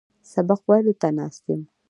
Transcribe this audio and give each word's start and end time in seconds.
سبق 0.33 0.59
ویلو 0.69 0.93
ته 1.01 1.09
ناست 1.17 1.43
یم. 1.51 1.61